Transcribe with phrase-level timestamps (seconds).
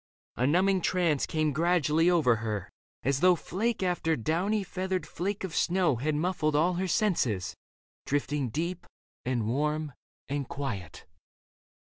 [0.35, 2.71] A numbing trance Came gradually over her,
[3.03, 7.55] as though Flake after downy feathered flake of snow Had muffled all her senses,
[8.07, 8.87] drifting deep
[9.25, 9.93] And warm
[10.27, 11.05] and quiet.